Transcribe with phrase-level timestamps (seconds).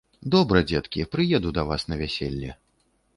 [0.35, 2.51] Добра, дзеткі, прыеду да вас на вяселле.